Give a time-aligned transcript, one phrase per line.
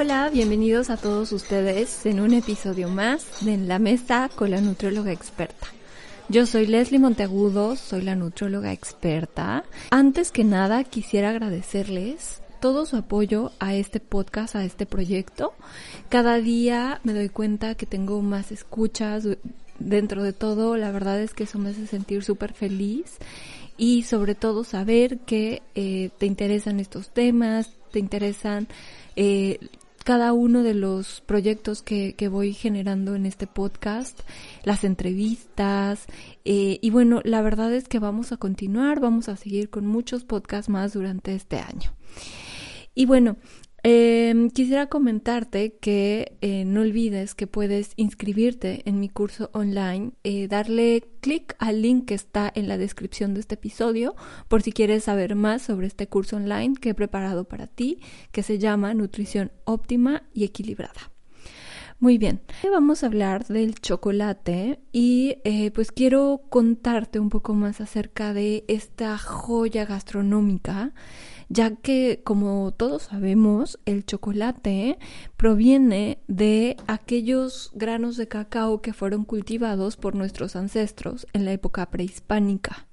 [0.00, 4.62] Hola, bienvenidos a todos ustedes en un episodio más de En la Mesa con la
[4.62, 5.66] Nutrióloga Experta.
[6.30, 9.62] Yo soy Leslie Monteagudo, soy la nutrióloga experta.
[9.90, 15.52] Antes que nada, quisiera agradecerles todo su apoyo a este podcast, a este proyecto.
[16.08, 19.28] Cada día me doy cuenta que tengo más escuchas.
[19.78, 23.18] Dentro de todo, la verdad es que eso me hace sentir súper feliz
[23.76, 28.66] y sobre todo saber que eh, te interesan estos temas, te interesan
[29.16, 29.58] eh,
[30.04, 34.20] cada uno de los proyectos que, que, voy generando en este podcast,
[34.64, 36.06] las entrevistas,
[36.44, 40.24] eh, y bueno, la verdad es que vamos a continuar, vamos a seguir con muchos
[40.24, 41.92] podcasts más durante este año.
[42.94, 43.36] Y bueno,
[43.82, 50.48] eh, quisiera comentarte que eh, no olvides que puedes inscribirte en mi curso online, eh,
[50.48, 54.14] darle clic al link que está en la descripción de este episodio
[54.48, 58.00] por si quieres saber más sobre este curso online que he preparado para ti,
[58.32, 61.10] que se llama Nutrición óptima y equilibrada.
[62.02, 62.40] Muy bien,
[62.72, 68.64] vamos a hablar del chocolate y eh, pues quiero contarte un poco más acerca de
[68.68, 70.94] esta joya gastronómica
[71.50, 74.98] ya que como todos sabemos, el chocolate
[75.36, 81.90] proviene de aquellos granos de cacao que fueron cultivados por nuestros ancestros en la época
[81.90, 82.86] prehispánica.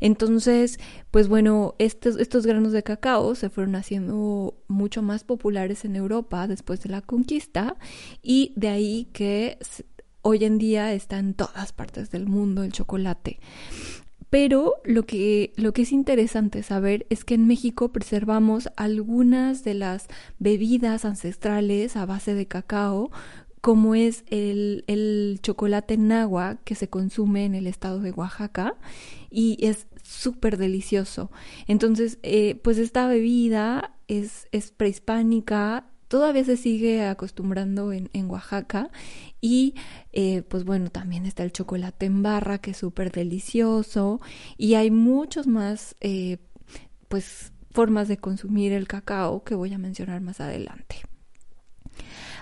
[0.00, 0.78] Entonces,
[1.10, 6.82] pues bueno, estos, granos de cacao se fueron haciendo mucho más populares en Europa después
[6.82, 7.76] de la conquista
[8.22, 9.58] y de ahí que
[10.20, 13.40] hoy en día está en todas partes del mundo el chocolate.
[14.30, 19.74] Pero lo que, lo que es interesante saber es que en México preservamos algunas de
[19.74, 23.10] las bebidas ancestrales a base de cacao,
[23.60, 28.76] como es el, el chocolate nagua que se consume en el estado de Oaxaca
[29.30, 31.30] y es súper delicioso.
[31.66, 38.90] Entonces, eh, pues esta bebida es, es prehispánica, todavía se sigue acostumbrando en, Oaxaca
[39.40, 39.74] y
[40.12, 44.20] eh, pues bueno, también está el chocolate en barra que es súper delicioso
[44.56, 46.38] y hay muchos más eh,
[47.08, 50.96] pues formas de consumir el cacao que voy a mencionar más adelante.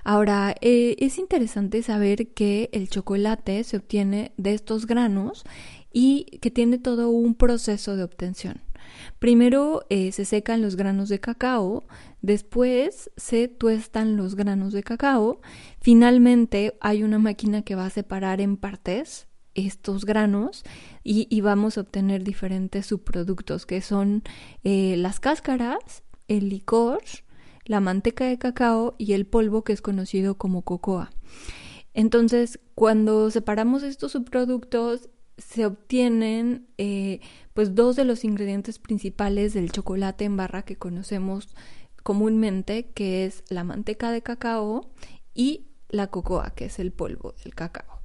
[0.05, 5.45] Ahora, eh, es interesante saber que el chocolate se obtiene de estos granos
[5.93, 8.61] y que tiene todo un proceso de obtención.
[9.19, 11.85] Primero se secan los granos de cacao,
[12.25, 15.43] después se tuestan los granos de cacao,
[15.81, 20.65] finalmente hay una máquina que va a separar en partes estos granos
[21.05, 24.23] y, vamos a obtener diferentes subproductos que son
[24.65, 27.03] eh, las cáscaras, el licor,
[27.67, 31.11] la manteca de cacao y el polvo que es conocido como cocoa.
[31.93, 37.21] Entonces, cuando separamos estos subproductos, se obtienen eh,
[37.53, 41.55] pues dos de los ingredientes principales del chocolate en barra que conocemos
[42.05, 44.93] comúnmente, que es la manteca de cacao
[45.35, 48.03] y la cocoa, que es el polvo del cacao.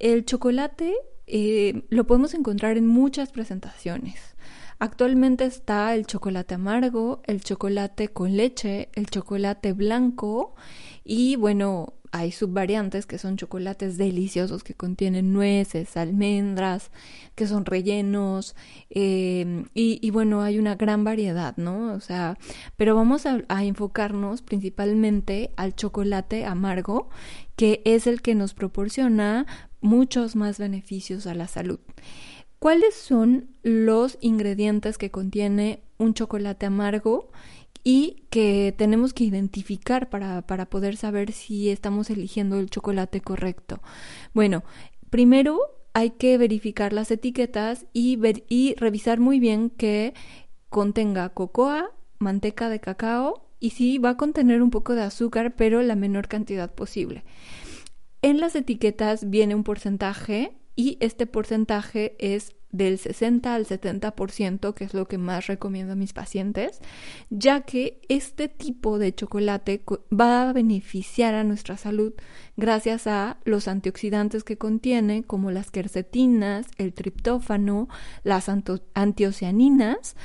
[0.00, 0.94] El chocolate
[1.26, 4.34] eh, lo podemos encontrar en muchas presentaciones.
[4.80, 10.54] Actualmente está el chocolate amargo, el chocolate con leche, el chocolate blanco
[11.04, 16.90] y bueno, hay subvariantes que son chocolates deliciosos que contienen nueces, almendras,
[17.34, 18.56] que son rellenos
[18.90, 21.92] em, y, bueno, hay una gran variedad, ¿no?
[21.92, 22.38] O sea,
[22.76, 27.10] pero vamos a, a enfocarnos principalmente al chocolate amargo,
[27.56, 29.46] que es el que nos proporciona
[29.80, 31.80] muchos más beneficios a la salud.
[32.58, 37.30] ¿Cuáles son los ingredientes que contiene un chocolate amargo?
[37.90, 43.80] Y que tenemos que identificar para, para poder saber si estamos eligiendo el chocolate correcto.
[44.34, 44.62] Bueno,
[45.08, 45.58] primero
[45.94, 50.12] hay que verificar las etiquetas y, ver, y revisar muy bien que
[50.68, 55.80] contenga cocoa, manteca de cacao y sí va a contener un poco de azúcar, pero
[55.80, 57.24] la menor cantidad posible.
[58.20, 64.84] En las etiquetas viene un porcentaje y este porcentaje es del 60 al 70%, que
[64.84, 66.80] es lo que más recomiendo a mis pacientes,
[67.30, 69.82] ya que este tipo de chocolate
[70.12, 72.12] va a beneficiar a nuestra salud
[72.56, 77.88] gracias a los antioxidantes que contiene, como las quercetinas, el triptófano,
[78.22, 80.16] las antocianinas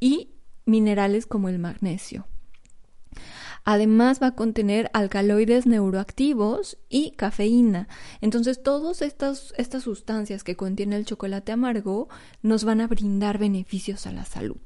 [0.00, 0.30] y
[0.66, 2.26] minerales como el magnesio.
[3.68, 7.88] Además va a contener alcaloides neuroactivos y cafeína.
[8.20, 12.08] Entonces todas estas, estas sustancias que contiene el chocolate amargo
[12.42, 14.60] nos van a brindar beneficios a la salud.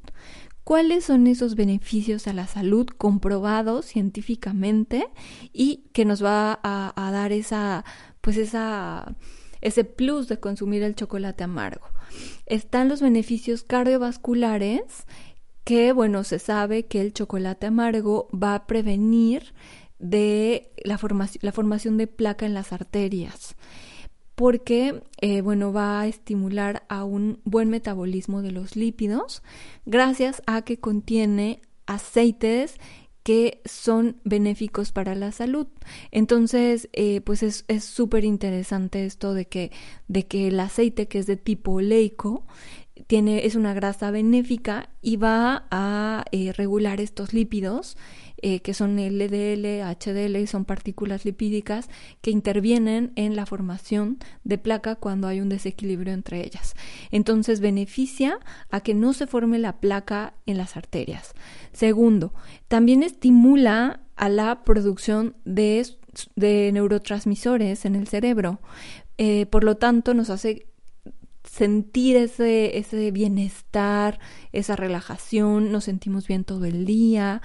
[0.64, 5.08] ¿Cuáles son esos beneficios a la salud comprobados científicamente
[5.50, 7.86] y que nos va a, dar esa,
[8.20, 9.16] pues esa,
[9.62, 11.86] ese plus de consumir el chocolate amargo?
[12.44, 15.06] Están los beneficios cardiovasculares
[15.64, 19.52] que, bueno, se sabe que el chocolate amargo va a prevenir
[19.98, 23.56] de la, formación, la formación de placa en las arterias
[24.40, 29.42] porque, eh, bueno, va a estimular a un buen metabolismo de los lípidos
[29.84, 32.76] gracias a que contiene aceites
[33.22, 35.66] que son benéficos para la salud.
[36.10, 39.72] Entonces, eh, pues es súper interesante esto de que,
[40.08, 42.46] de que el aceite que es de tipo oleico
[43.10, 47.96] tiene, es una grasa benéfica y va a eh, regular estos lípidos
[48.40, 51.88] eh, que son LDL, HDL, son partículas lipídicas
[52.20, 56.74] que intervienen en la formación de placa cuando hay un desequilibrio entre ellas.
[57.10, 58.38] Entonces beneficia
[58.70, 61.34] a que no se forme la placa en las arterias.
[61.72, 62.32] Segundo,
[62.68, 65.84] también estimula a la producción de,
[66.36, 68.60] neurotransmisores en el cerebro.
[69.18, 70.69] Eh, por lo tanto, nos hace
[71.50, 74.20] sentir ese, ese bienestar,
[74.52, 77.42] esa relajación, nos sentimos bien todo el día.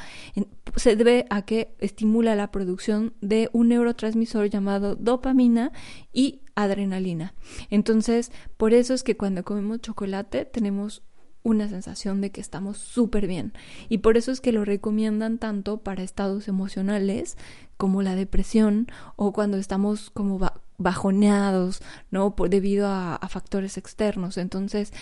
[0.75, 5.71] Se debe a que estimula la producción de un neurotransmisor llamado dopamina
[6.13, 7.33] y adrenalina.
[7.71, 11.01] Entonces, por eso es que cuando comemos chocolate tenemos
[11.41, 13.53] una sensación de que estamos súper bien.
[13.89, 17.37] Y por eso es que lo recomiendan tanto para estados emocionales
[17.77, 20.39] como la depresión o cuando estamos como
[20.77, 21.81] bajoneados,
[22.11, 22.35] ¿no?
[22.35, 24.37] Por, debido a, factores externos.
[24.37, 24.93] Entonces,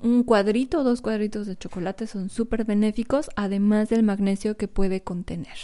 [0.00, 5.02] un cuadrito o dos cuadritos de chocolate son súper benéficos, además del magnesio que puede
[5.02, 5.56] contener.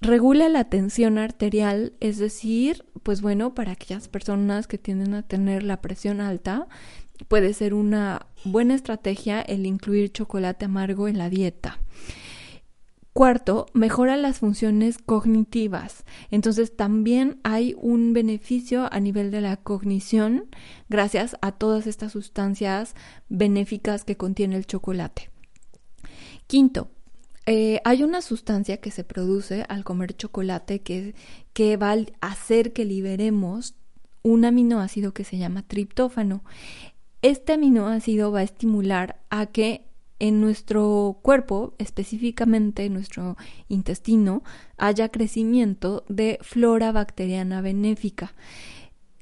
[0.00, 5.62] Regula la tensión arterial, es decir, pues bueno, para aquellas personas que tienden a tener
[5.62, 6.66] la presión alta,
[7.28, 11.78] puede ser una buena estrategia el incluir chocolate amargo en la dieta.
[13.12, 16.04] Cuarto, mejora las funciones cognitivas.
[16.30, 20.46] Entonces también hay un beneficio a nivel de la cognición
[20.88, 22.94] gracias a todas estas sustancias
[23.28, 25.28] benéficas que contiene el chocolate.
[26.46, 26.88] Quinto,
[27.44, 31.14] eh, hay una sustancia que se produce al comer chocolate que,
[31.52, 33.74] que va a hacer que liberemos
[34.22, 36.44] un aminoácido que se llama triptófano.
[37.20, 39.84] Este aminoácido va a estimular a que
[40.22, 43.36] en nuestro cuerpo, específicamente en nuestro
[43.68, 44.44] intestino,
[44.78, 48.32] haya crecimiento de flora bacteriana benéfica.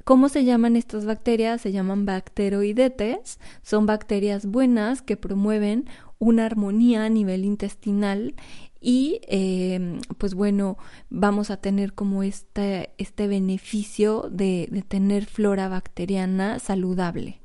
[0.04, 1.62] ¿Cómo se llaman estas bacterias?
[1.62, 3.40] Se llaman bacteroidetes.
[3.62, 5.86] Son bacterias buenas que promueven
[6.18, 8.34] una armonía a nivel intestinal
[8.78, 10.76] y em, pues bueno,
[11.08, 17.39] vamos a tener como este, este beneficio de, de tener flora bacteriana saludable.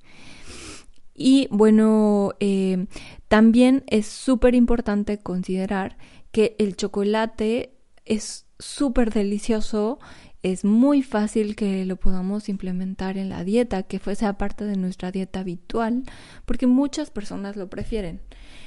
[1.16, 2.88] Y bueno, eh,
[3.30, 5.98] también es súper importante considerar
[6.32, 7.72] que el chocolate
[8.04, 10.00] es súper delicioso,
[10.44, 15.12] es muy fácil que lo podamos implementar en la dieta, que fuese parte de nuestra
[15.12, 16.04] dieta habitual,
[16.46, 18.22] porque muchas personas lo prefieren.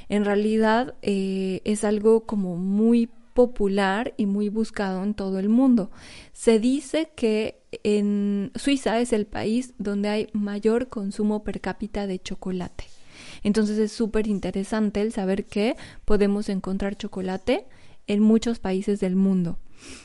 [0.08, 5.92] En realidad eh, es algo como muy popular y muy buscado en todo el mundo.
[6.32, 12.18] Se dice que en Suiza es el país donde hay mayor consumo per cápita de
[12.18, 12.86] chocolate.
[13.44, 17.68] Entonces es súper interesante el saber que podemos encontrar chocolate
[18.08, 19.60] en muchos países del mundo.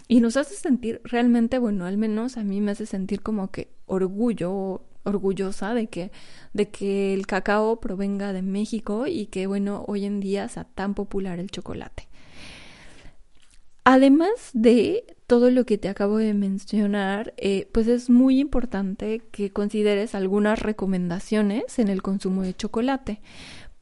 [0.07, 3.71] Y nos hace sentir realmente, bueno, al menos a mí me hace sentir como que
[3.87, 6.11] orgullo, orgullosa de que,
[6.53, 10.93] de que el cacao provenga de México y que, bueno, hoy en día sea tan
[10.93, 12.12] popular el chocolate.
[13.85, 19.51] Además de todo lo que te acabo de mencionar, eh, pues es muy importante que
[19.51, 23.21] consideres algunas recomendaciones en el consumo de chocolate.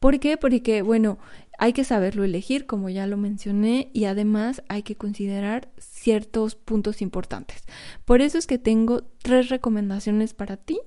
[0.00, 0.36] ¿Por qué?
[0.36, 1.18] Porque, bueno,
[1.58, 7.00] hay que saberlo elegir, como ya lo mencioné, y además hay que considerar ciertos puntos
[7.00, 7.62] importantes.
[8.04, 10.80] Por eso es que tengo tres recomendaciones para ti,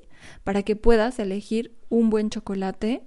[0.43, 3.03] para que puedas elegir un buen chocolate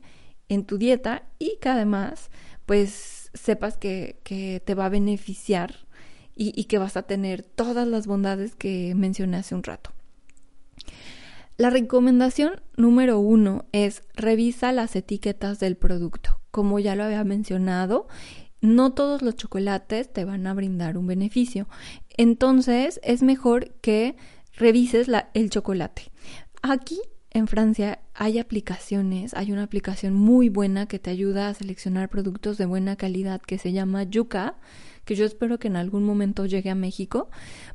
[0.49, 2.31] en tu dieta y que además,
[2.65, 5.88] pues, sepas que, que te va a beneficiar
[6.39, 9.91] y, que vas a tener todas las bondades que mencioné hace un rato.
[11.57, 16.41] La recomendación número uno es revisa las etiquetas del producto.
[16.53, 18.07] Como ya lo había mencionado,
[18.61, 21.69] no todos los chocolates te van a brindar un beneficio.
[22.17, 24.15] Entonces es mejor que
[24.55, 26.13] revises el chocolate.
[26.63, 32.09] Aquí en Francia hay aplicaciones, hay una aplicación muy buena que te ayuda a seleccionar
[32.09, 34.57] productos de buena calidad que se llama Yuka
[35.09, 37.31] que yo espero que en algún momento llegue a México,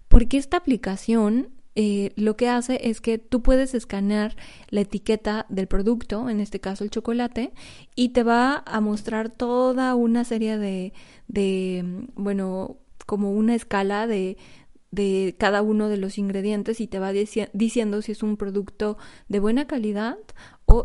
[0.08, 4.36] porque esta aplicación eh, lo que hace es que tú puedes escanear
[4.70, 7.52] la etiqueta del producto, en este caso el chocolate,
[7.96, 10.94] y te va a mostrar toda una serie de,
[11.28, 14.38] de bueno, como una escala de,
[14.92, 19.40] de cada uno de los ingredientes y te va diciendo si es un producto de
[19.40, 20.20] buena calidad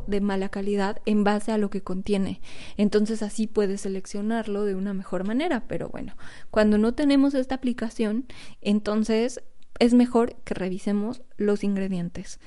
[0.06, 2.40] de mala calidad en base a lo que contiene.
[2.76, 5.64] Entonces así puedes seleccionarlo de una mejor manera.
[5.68, 6.16] Pero bueno,
[6.50, 8.26] cuando no tenemos esta aplicación,
[8.60, 9.42] entonces
[9.78, 12.40] es mejor que revisemos los ingredientes.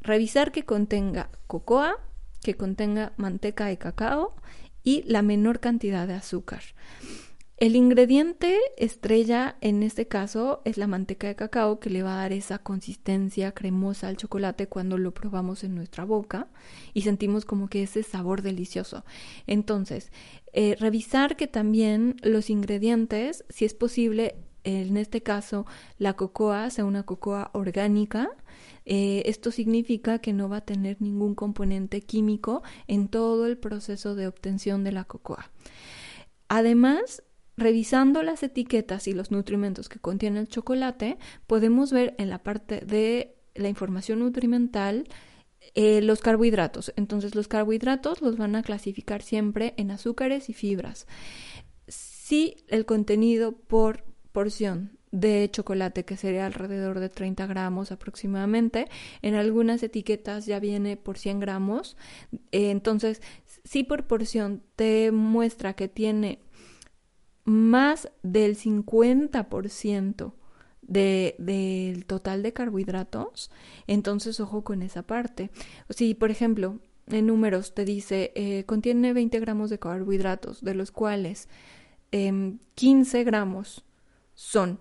[0.00, 1.96] Revisar que contenga cocoa,
[2.42, 4.34] que contenga manteca de cacao
[4.82, 6.62] y la menor cantidad de azúcar.
[7.62, 12.22] El ingrediente estrella en este caso es la manteca de cacao que le va a
[12.22, 16.48] dar esa consistencia cremosa al chocolate cuando lo probamos en nuestra boca
[16.92, 19.04] y sentimos como que ese sabor delicioso.
[19.46, 20.10] Entonces,
[20.52, 25.64] eh, revisar que también los ingredientes, si es posible, en este caso
[25.98, 28.28] la cocoa sea una cocoa orgánica.
[28.86, 34.16] Eh, esto significa que no va a tener ningún componente químico en todo el proceso
[34.16, 35.52] de obtención de la cocoa.
[36.48, 37.22] Además,
[37.62, 41.16] Revisando las etiquetas y los nutrimentos que contiene el chocolate,
[41.46, 45.06] podemos ver en la parte de la información nutrimental
[45.76, 46.92] eh, los carbohidratos.
[46.96, 51.06] Entonces los carbohidratos los van a clasificar siempre en azúcares y fibras.
[51.86, 54.02] Si el contenido por
[54.32, 58.88] porción de chocolate, que sería alrededor de 30 gramos aproximadamente.
[59.20, 61.96] En algunas etiquetas ya viene por 100 gramos.
[62.50, 63.20] Eh, entonces,
[63.62, 66.40] si por porción te muestra que tiene
[67.44, 70.32] más del 50%
[70.82, 73.50] de, del total de carbohidratos,
[73.86, 75.50] entonces ojo con esa parte.
[75.90, 80.90] Si, por ejemplo, en números te dice eh, contiene 20 gramos de carbohidratos, de los
[80.90, 81.48] cuales
[82.10, 83.84] 15 em, gramos
[84.34, 84.80] son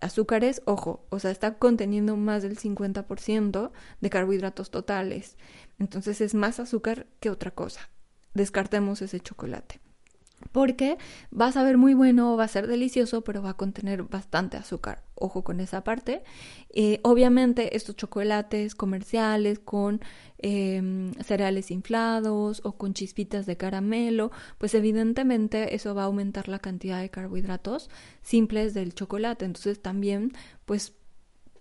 [0.00, 5.36] azúcares, ojo, o sea, está conteniendo más del 50% de carbohidratos totales.
[5.78, 7.90] Entonces es más azúcar que otra cosa.
[8.32, 9.79] Descartemos ese chocolate
[10.52, 10.98] porque
[11.38, 15.02] va a saber muy bueno, va a ser delicioso, pero va a contener bastante azúcar.
[15.14, 16.22] Ojo con esa parte.
[16.70, 20.00] Eh, obviamente estos chocolates comerciales con
[20.38, 26.58] em, cereales inflados o con chispitas de caramelo, pues evidentemente eso va a aumentar la
[26.58, 27.90] cantidad de carbohidratos
[28.22, 29.44] simples del chocolate.
[29.44, 30.32] Entonces también
[30.64, 30.94] pues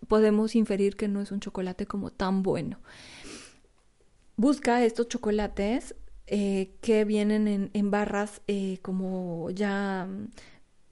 [0.07, 2.79] podemos inferir que no es un chocolate como tan bueno.
[4.37, 5.95] Busca estos chocolates
[6.31, 10.27] eh, que vienen en, barras eh, como ya mm,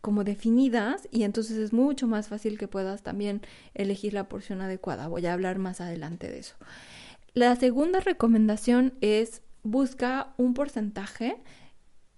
[0.01, 3.41] como definidas y entonces es mucho más fácil que puedas también
[3.75, 5.08] elegir la porción adecuada.
[5.08, 6.56] Voy a hablar más adelante de eso.
[7.34, 11.38] La segunda recomendación es busca un porcentaje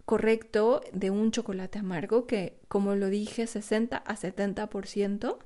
[0.10, 5.38] correcto de un chocolate amargo que, como lo dije, 60 a 70%.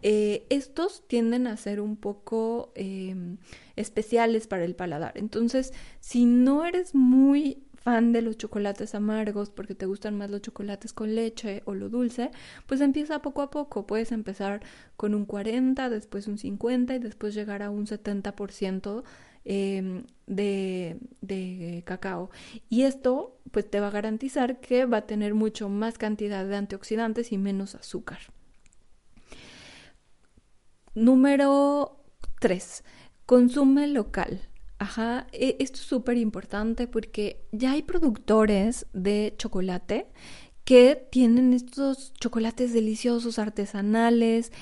[0.00, 3.36] Eh, estos tienden a ser un poco em,
[3.76, 5.18] especiales para el paladar.
[5.18, 10.40] Entonces, si no eres muy fan de los chocolates amargos porque te gustan más los
[10.40, 12.30] chocolates con leche o lo dulce,
[12.66, 13.86] pues empieza poco a poco.
[13.86, 14.62] Puedes empezar
[14.96, 19.04] con un 40, después un 50 y después llegar a un 70%
[19.52, 22.30] Em, de, de cacao.
[22.68, 26.54] Y esto pues te va a garantizar que va a tener mucho más cantidad de
[26.54, 28.20] antioxidantes y menos azúcar.
[30.94, 32.00] Número
[32.38, 32.84] 3.
[33.26, 34.40] Consume local.
[34.78, 40.06] Ajá, e, esto es súper importante porque ya hay productores de chocolate
[40.64, 44.52] que tienen estos chocolates deliciosos artesanales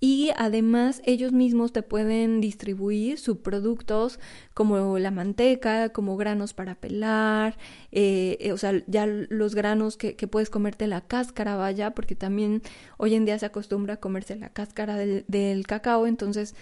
[0.00, 4.18] y además ellos mismos te pueden distribuir subproductos
[4.54, 7.58] como la manteca, como granos para pelar,
[7.92, 12.62] eh, eh, o sea, ya los granos que, puedes comerte la cáscara, vaya, porque también
[12.96, 16.54] hoy en día se acostumbra a comerse la cáscara del, del cacao, entonces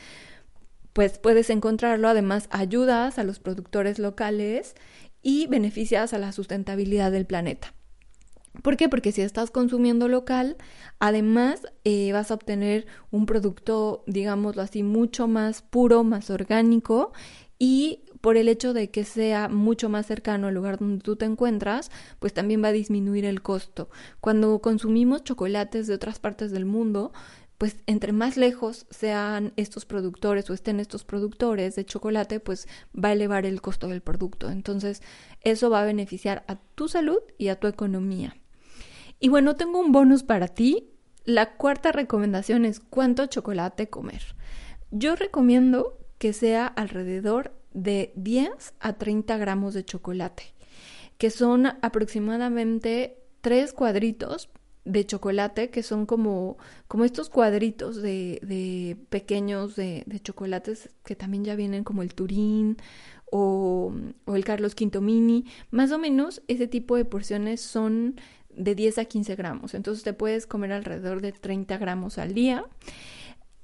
[0.92, 4.74] pues puedes encontrarlo, además ayudas a los productores locales
[5.22, 7.77] y beneficias a la sustentabilidad del planeta.
[8.62, 8.88] ¿Por qué?
[8.88, 10.56] Porque si estás consumiendo local,
[10.98, 17.12] además eh, vas a obtener un producto, digámoslo así, mucho más puro, más orgánico
[17.58, 21.24] y por el hecho de que sea mucho más cercano al lugar donde tú te
[21.24, 23.90] encuentras, pues también va a disminuir el costo.
[24.20, 27.12] Cuando consumimos chocolates de otras partes del mundo,
[27.58, 33.08] pues entre más lejos sean estos productores o estén estos productores de chocolate, pues va
[33.08, 34.48] a elevar el costo del producto.
[34.48, 35.02] Entonces,
[35.42, 38.36] eso va a beneficiar a tu salud y a tu economía.
[39.18, 40.90] Y bueno, tengo un bonus para ti.
[41.24, 44.22] La cuarta recomendación es cuánto chocolate comer.
[44.92, 50.54] Yo recomiendo que sea alrededor de 10 a 30 gramos de chocolate,
[51.18, 54.48] que son aproximadamente 3 cuadritos
[54.88, 56.56] de chocolate, que son como,
[56.88, 62.14] como estos cuadritos de, de pequeños de, de, chocolates que también ya vienen como el
[62.14, 62.78] Turín
[63.30, 63.92] o,
[64.24, 65.44] o el Carlos V Mini.
[65.70, 68.18] Más o menos ese tipo de porciones son
[68.48, 69.74] de 10 a 15 gramos.
[69.74, 72.64] Entonces te puedes comer alrededor de 30 gramos al día.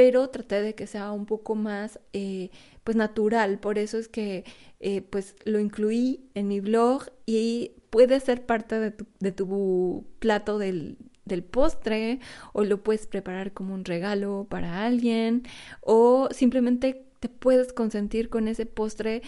[0.00, 2.48] pero traté de que sea un poco más eh,
[2.84, 4.46] pues natural, por eso es que
[4.80, 10.06] eh, pues lo incluí en mi blog y puede ser parte de tu, de tu
[10.18, 12.18] plato del, del postre
[12.54, 15.42] o lo puedes preparar como un regalo para alguien
[15.82, 19.20] o simplemente te puedes consentir con ese postre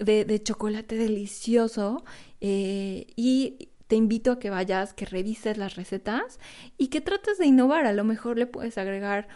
[0.00, 2.04] de, chocolate delicioso
[2.40, 6.40] eh, y te invito a que vayas, que revises las recetas
[6.76, 7.86] y que trates de innovar.
[7.86, 9.28] A lo mejor le puedes agregar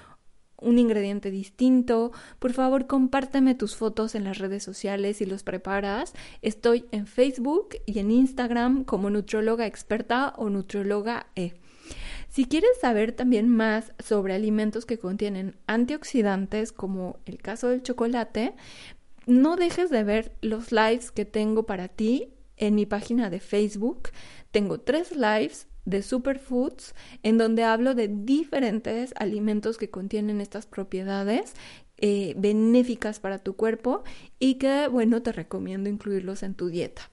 [0.61, 2.13] un ingrediente distinto.
[2.39, 6.13] Por favor, compárteme tus fotos en las redes sociales si los preparas.
[6.43, 11.55] Estoy en Facebook y en Instagram como Nutrióloga Experta o Nutrióloga E.
[12.29, 18.55] Si quieres saber también más sobre alimentos que contienen antioxidantes, como el caso del chocolate,
[19.27, 24.11] no dejes de ver los lives que tengo para ti en mi página de Facebook.
[24.53, 31.55] Tengo tres lives de superfoods, en donde hablo de diferentes alimentos que contienen estas propiedades
[31.99, 34.05] eh, benéficas para tu cuerpo
[34.39, 37.11] y que, bueno, te recomiendo incluirlos en tu dieta.